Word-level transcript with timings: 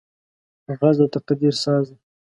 غږ 0.79 0.95
د 0.99 1.01
تقدیر 1.15 1.53
ساز 1.63 1.85
دی 1.93 1.99